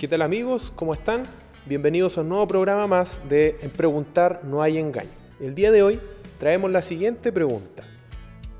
¿Qué 0.00 0.08
tal 0.08 0.22
amigos? 0.22 0.72
¿Cómo 0.74 0.94
están? 0.94 1.24
Bienvenidos 1.66 2.16
a 2.16 2.22
un 2.22 2.30
nuevo 2.30 2.48
programa 2.48 2.86
más 2.86 3.20
de 3.28 3.58
En 3.60 3.70
Preguntar 3.70 4.40
No 4.44 4.62
hay 4.62 4.78
engaño. 4.78 5.10
El 5.38 5.54
día 5.54 5.70
de 5.70 5.82
hoy 5.82 6.00
traemos 6.38 6.70
la 6.70 6.80
siguiente 6.80 7.30
pregunta. 7.30 7.84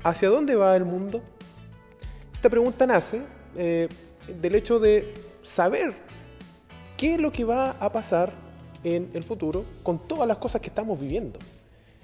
¿Hacia 0.03 0.29
dónde 0.29 0.55
va 0.55 0.75
el 0.75 0.85
mundo? 0.85 1.23
Esta 2.31 2.47
pregunta 2.47 2.85
nace 2.85 3.23
eh, 3.57 3.89
del 4.39 4.53
hecho 4.53 4.79
de 4.79 5.15
saber 5.41 5.95
qué 6.95 7.15
es 7.15 7.19
lo 7.19 7.31
que 7.31 7.43
va 7.43 7.71
a 7.71 7.91
pasar 7.91 8.31
en 8.83 9.09
el 9.15 9.23
futuro 9.23 9.65
con 9.81 9.97
todas 9.97 10.27
las 10.27 10.37
cosas 10.37 10.61
que 10.61 10.67
estamos 10.67 10.99
viviendo. 10.99 11.39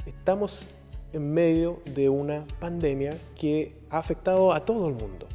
Estamos 0.08 0.68
en 1.14 1.32
medio 1.32 1.84
de 1.94 2.10
una 2.10 2.44
pandemia 2.60 3.16
que 3.40 3.76
ha 3.92 4.00
afectado 4.00 4.52
a 4.52 4.66
todo 4.66 4.88
el 4.88 4.96
mundo. 4.96 5.28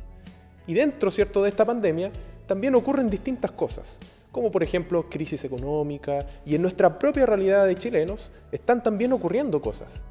Y 0.67 0.75
dentro, 0.75 1.13
¿cierto?, 1.13 1.41
de 1.45 1.51
esta 1.51 1.65
pandemia 1.65 2.11
también 2.53 2.75
ocurren 2.75 3.09
distintas 3.09 3.51
cosas, 3.51 3.97
como 4.31 4.51
por 4.51 4.63
ejemplo 4.63 5.09
crisis 5.09 5.43
económica, 5.43 6.27
y 6.45 6.55
en 6.55 6.61
nuestra 6.61 6.99
propia 6.99 7.25
realidad 7.25 7.67
de 7.67 7.77
chilenos 7.77 8.31
están 8.53 8.83
también 8.83 9.11
ocurriendo 9.15 9.63
cosas. 9.63 10.03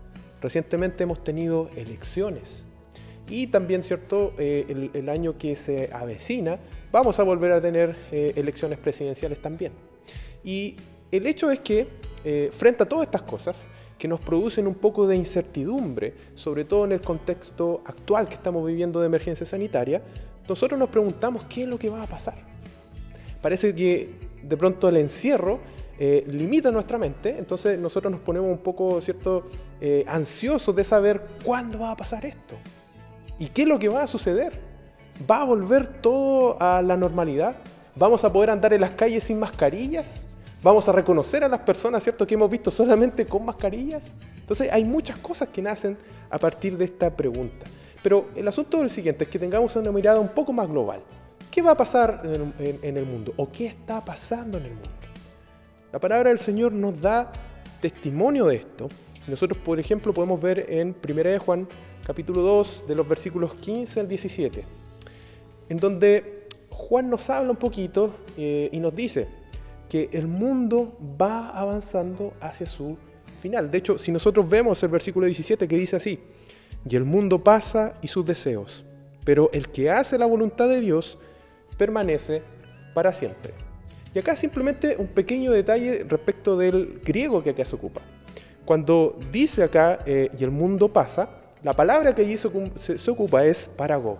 Recientemente 0.41 1.03
hemos 1.03 1.23
tenido 1.23 1.69
elecciones 1.75 2.65
y 3.29 3.45
también, 3.45 3.83
¿cierto?, 3.83 4.33
eh, 4.39 4.89
el, 4.91 5.07
año 5.07 5.37
que 5.37 5.55
se 5.55 5.91
avecina, 5.93 6.57
vamos 6.91 7.19
a 7.19 7.23
volver 7.23 7.51
a 7.51 7.61
tener 7.61 7.95
eh, 8.11 8.33
elecciones 8.35 8.79
presidenciales 8.79 9.39
también. 9.39 9.73
Y 10.43 10.77
el 11.11 11.27
hecho 11.27 11.51
es 11.51 11.59
que, 11.59 11.89
eh, 12.25 12.49
frente 12.51 12.81
a 12.81 12.89
todas 12.89 13.05
estas 13.05 13.21
cosas, 13.21 13.67
que 13.99 14.07
nos 14.07 14.19
producen 14.19 14.65
un 14.65 14.73
poco 14.73 15.05
de 15.05 15.15
incertidumbre, 15.15 16.15
sobre 16.33 16.65
todo 16.65 16.85
en 16.85 16.93
el 16.93 17.01
contexto 17.01 17.83
actual 17.85 18.27
que 18.27 18.33
estamos 18.33 18.65
viviendo 18.65 18.99
de 18.99 19.05
emergencia 19.05 19.45
sanitaria, 19.45 20.01
nosotros 20.51 20.77
nos 20.77 20.89
preguntamos 20.89 21.45
qué 21.45 21.63
es 21.63 21.67
lo 21.69 21.79
que 21.79 21.89
va 21.89 22.03
a 22.03 22.07
pasar. 22.07 22.35
Parece 23.41 23.73
que 23.73 24.09
de 24.43 24.57
pronto 24.57 24.89
el 24.89 24.97
encierro 24.97 25.59
eh, 25.97 26.25
limita 26.27 26.71
nuestra 26.71 26.97
mente, 26.97 27.37
entonces 27.37 27.79
nosotros 27.79 28.11
nos 28.11 28.21
ponemos 28.21 28.49
un 28.49 28.57
poco 28.57 29.01
¿cierto? 29.01 29.47
Eh, 29.79 30.03
ansiosos 30.07 30.75
de 30.75 30.83
saber 30.83 31.21
cuándo 31.43 31.79
va 31.79 31.91
a 31.91 31.95
pasar 31.95 32.25
esto 32.25 32.55
y 33.39 33.47
qué 33.47 33.61
es 33.61 33.67
lo 33.67 33.79
que 33.79 33.87
va 33.87 34.03
a 34.03 34.07
suceder. 34.07 34.51
¿Va 35.29 35.41
a 35.41 35.45
volver 35.45 35.87
todo 35.87 36.57
a 36.59 36.81
la 36.81 36.97
normalidad? 36.97 37.55
¿Vamos 37.95 38.23
a 38.23 38.33
poder 38.33 38.49
andar 38.49 38.73
en 38.73 38.81
las 38.81 38.91
calles 38.91 39.23
sin 39.23 39.39
mascarillas? 39.39 40.23
¿Vamos 40.63 40.89
a 40.89 40.91
reconocer 40.91 41.43
a 41.43 41.47
las 41.47 41.59
personas 41.61 42.03
¿cierto? 42.03 42.25
que 42.27 42.33
hemos 42.33 42.49
visto 42.49 42.71
solamente 42.71 43.25
con 43.25 43.45
mascarillas? 43.45 44.11
Entonces 44.37 44.69
hay 44.71 44.83
muchas 44.83 45.17
cosas 45.17 45.49
que 45.49 45.61
nacen 45.61 45.97
a 46.29 46.37
partir 46.37 46.77
de 46.77 46.85
esta 46.85 47.09
pregunta. 47.15 47.67
Pero 48.03 48.29
el 48.35 48.47
asunto 48.47 48.77
es 48.77 48.83
el 48.83 48.89
siguiente, 48.89 49.25
es 49.25 49.29
que 49.29 49.39
tengamos 49.39 49.75
una 49.75 49.91
mirada 49.91 50.19
un 50.19 50.29
poco 50.29 50.51
más 50.53 50.67
global. 50.67 51.01
¿Qué 51.51 51.61
va 51.61 51.71
a 51.71 51.75
pasar 51.75 52.21
en 52.23 52.97
el, 52.97 53.05
mundo? 53.05 53.33
¿O 53.37 53.51
qué 53.51 53.65
está 53.65 54.03
pasando 54.03 54.57
en 54.57 54.65
el 54.65 54.71
mundo? 54.71 54.89
La 55.91 55.99
palabra 55.99 56.29
del 56.29 56.39
Señor 56.39 56.71
nos 56.71 56.99
da 56.99 57.31
testimonio 57.81 58.45
de 58.45 58.55
esto. 58.55 58.87
Nosotros, 59.27 59.59
por 59.61 59.79
ejemplo, 59.79 60.13
podemos 60.13 60.41
ver 60.41 60.65
en 60.69 60.95
1 61.07 61.23
de 61.23 61.39
Juan, 61.39 61.67
capítulo 62.05 62.41
2, 62.41 62.85
de 62.87 62.95
los 62.95 63.07
versículos 63.07 63.53
15 63.55 63.99
al 63.99 64.07
17, 64.07 64.63
en 65.69 65.77
donde 65.77 66.47
Juan 66.69 67.09
nos 67.09 67.29
habla 67.29 67.51
un 67.51 67.57
poquito 67.57 68.15
eh, 68.37 68.69
y 68.71 68.79
nos 68.79 68.95
dice 68.95 69.27
que 69.89 70.09
el 70.13 70.27
mundo 70.27 70.97
va 71.21 71.49
avanzando 71.49 72.33
hacia 72.39 72.65
su 72.65 72.97
final. 73.41 73.69
De 73.69 73.79
hecho, 73.79 73.97
si 73.97 74.09
nosotros 74.11 74.49
vemos 74.49 74.81
el 74.83 74.89
versículo 74.89 75.25
17 75.25 75.67
que 75.67 75.75
dice 75.75 75.97
así, 75.97 76.17
y 76.87 76.95
el 76.95 77.03
mundo 77.03 77.43
pasa 77.43 77.93
y 78.01 78.07
sus 78.07 78.25
deseos, 78.25 78.83
pero 79.23 79.49
el 79.53 79.69
que 79.69 79.91
hace 79.91 80.17
la 80.17 80.25
voluntad 80.25 80.67
de 80.67 80.79
Dios 80.79 81.17
permanece 81.77 82.41
para 82.93 83.13
siempre. 83.13 83.53
Y 84.13 84.19
acá 84.19 84.35
simplemente 84.35 84.95
un 84.97 85.07
pequeño 85.07 85.51
detalle 85.51 86.05
respecto 86.07 86.57
del 86.57 87.01
griego 87.03 87.43
que 87.43 87.51
acá 87.51 87.63
se 87.63 87.75
ocupa. 87.75 88.01
Cuando 88.65 89.17
dice 89.31 89.63
acá 89.63 89.99
eh, 90.05 90.29
y 90.37 90.43
el 90.43 90.51
mundo 90.51 90.91
pasa, 90.91 91.29
la 91.63 91.75
palabra 91.75 92.13
que 92.13 92.23
allí 92.23 92.37
se, 92.37 93.11
ocupa 93.11 93.45
es 93.45 93.69
parago. 93.69 94.17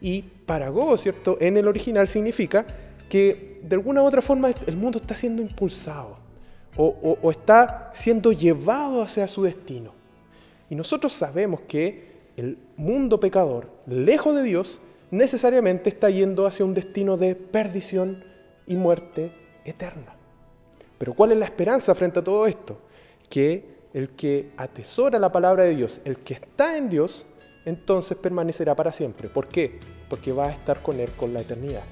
Y 0.00 0.22
parago, 0.22 0.96
¿cierto? 0.96 1.38
En 1.40 1.56
el 1.56 1.68
original 1.68 2.08
significa 2.08 2.66
que 3.08 3.60
de 3.62 3.76
alguna 3.76 4.02
u 4.02 4.06
otra 4.06 4.20
forma 4.20 4.52
el 4.66 4.76
mundo 4.76 4.98
está 4.98 5.14
siendo 5.14 5.40
impulsado 5.40 6.16
o 6.76 7.30
está 7.30 7.92
siendo 7.94 8.32
llevado 8.32 9.00
hacia 9.00 9.28
su 9.28 9.44
destino. 9.44 10.03
Y 10.70 10.74
nosotros 10.74 11.12
sabemos 11.12 11.60
que 11.62 12.14
el 12.36 12.58
mundo 12.76 13.20
pecador, 13.20 13.70
lejos 13.86 14.34
de 14.34 14.42
Dios, 14.42 14.80
necesariamente 15.10 15.88
está 15.88 16.10
yendo 16.10 16.46
hacia 16.46 16.64
un 16.64 16.74
destino 16.74 17.16
de 17.16 17.34
perdición 17.34 18.24
y 18.66 18.76
muerte 18.76 19.32
eterna. 19.64 20.16
Pero 20.98 21.14
¿cuál 21.14 21.32
es 21.32 21.38
la 21.38 21.44
esperanza 21.44 21.94
frente 21.94 22.20
a 22.20 22.24
todo 22.24 22.46
esto? 22.46 22.78
Que 23.28 23.74
el 23.92 24.10
que 24.10 24.50
atesora 24.56 25.18
la 25.18 25.30
palabra 25.30 25.64
de 25.64 25.76
Dios, 25.76 26.00
el 26.04 26.18
que 26.18 26.34
está 26.34 26.76
en 26.76 26.90
Dios, 26.90 27.26
entonces 27.64 28.16
permanecerá 28.16 28.74
para 28.74 28.92
siempre. 28.92 29.28
¿Por 29.28 29.48
qué? 29.48 29.78
Porque 30.08 30.32
va 30.32 30.46
a 30.46 30.50
estar 30.50 30.82
con 30.82 30.98
Él 30.98 31.10
con 31.16 31.32
la 31.32 31.40
eternidad. 31.40 31.84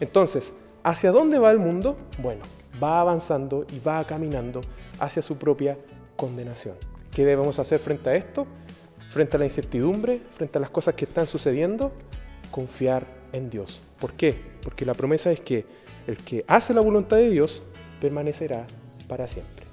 Entonces, 0.00 0.52
¿hacia 0.82 1.12
dónde 1.12 1.38
va 1.38 1.50
el 1.50 1.58
mundo? 1.58 1.96
Bueno, 2.18 2.42
va 2.82 3.00
avanzando 3.00 3.66
y 3.72 3.78
va 3.78 4.06
caminando 4.06 4.60
hacia 4.98 5.22
su 5.22 5.36
propia 5.36 5.78
condenación. 6.16 6.76
¿Qué 7.16 7.24
debemos 7.24 7.58
hacer 7.58 7.80
frente 7.80 8.10
a 8.10 8.14
esto? 8.14 8.46
Frente 9.08 9.36
a 9.36 9.38
la 9.38 9.46
incertidumbre, 9.46 10.20
frente 10.34 10.58
a 10.58 10.60
las 10.60 10.68
cosas 10.68 10.94
que 10.96 11.06
están 11.06 11.26
sucediendo, 11.26 11.90
confiar 12.50 13.06
en 13.32 13.48
Dios. 13.48 13.80
¿Por 13.98 14.12
qué? 14.12 14.34
Porque 14.62 14.84
la 14.84 14.92
promesa 14.92 15.32
es 15.32 15.40
que 15.40 15.64
el 16.06 16.18
que 16.18 16.44
hace 16.46 16.74
la 16.74 16.82
voluntad 16.82 17.16
de 17.16 17.30
Dios 17.30 17.62
permanecerá 18.02 18.66
para 19.08 19.28
siempre. 19.28 19.65